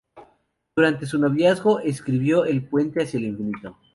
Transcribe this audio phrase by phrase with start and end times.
[0.75, 3.77] Durante su noviazgo escribió "El puente hacia el infinito".